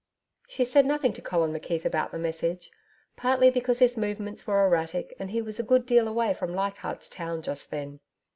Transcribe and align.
She 0.47 0.65
said 0.65 0.87
nothing 0.87 1.13
to 1.13 1.21
Colin 1.21 1.53
McKeith 1.53 1.85
about 1.85 2.11
the 2.11 2.17
message 2.17 2.71
partly 3.15 3.51
because 3.51 3.77
his 3.77 3.97
movements 3.97 4.47
were 4.47 4.65
erratic 4.65 5.13
and 5.19 5.29
he 5.29 5.43
was 5.43 5.59
a 5.59 5.63
good 5.63 5.85
deal 5.85 6.07
away 6.07 6.33
from 6.33 6.55
Leichardt's 6.55 7.07
town 7.07 7.43
just 7.43 7.69
then. 7.69 7.99